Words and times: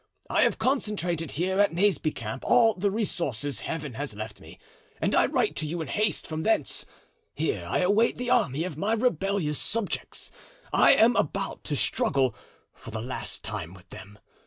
I 0.31 0.41
have 0.41 0.57
concentrated 0.57 1.33
here 1.33 1.59
at 1.59 1.73
Naseby 1.75 2.11
camp 2.15 2.43
all 2.43 2.73
the 2.73 2.89
resources 2.89 3.59
Heaven 3.59 3.93
has 3.93 4.15
left 4.15 4.39
me, 4.39 4.57
and 4.99 5.13
I 5.13 5.27
write 5.27 5.55
to 5.57 5.67
you 5.67 5.79
in 5.79 5.89
haste 5.89 6.25
from 6.25 6.41
thence. 6.41 6.87
Here 7.35 7.67
I 7.69 7.81
await 7.81 8.15
the 8.15 8.31
army 8.31 8.63
of 8.63 8.77
my 8.77 8.93
rebellious 8.93 9.59
subjects. 9.59 10.31
I 10.73 10.93
am 10.93 11.15
about 11.15 11.63
to 11.65 11.75
struggle 11.75 12.33
for 12.73 12.89
the 12.89 12.99
last 12.99 13.43
time 13.43 13.75
with 13.75 13.89
them. 13.89 14.17